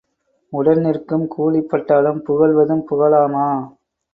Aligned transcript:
உடன் 0.53 0.79
நிற்கும் 0.79 1.27
கூலிப் 1.27 1.69
பட்டாளம் 1.69 2.23
புகழ்வதும் 2.29 2.83
புகழாமா? 2.89 3.47